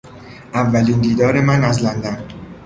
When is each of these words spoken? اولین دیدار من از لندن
اولین 0.53 1.01
دیدار 1.01 1.41
من 1.41 1.63
از 1.63 1.83
لندن 1.83 2.17